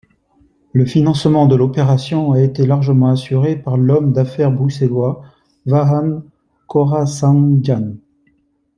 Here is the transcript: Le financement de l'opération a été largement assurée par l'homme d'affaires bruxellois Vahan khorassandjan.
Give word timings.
Le 0.73 0.83
financement 0.83 1.45
de 1.45 1.55
l'opération 1.55 2.31
a 2.31 2.41
été 2.41 2.65
largement 2.65 3.09
assurée 3.09 3.55
par 3.55 3.77
l'homme 3.77 4.13
d'affaires 4.13 4.51
bruxellois 4.51 5.21
Vahan 5.67 6.23
khorassandjan. 6.67 7.97